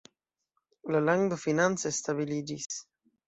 La 0.95 1.01
lando 1.09 1.37
finance 1.43 1.93
stabiliĝis. 1.99 2.81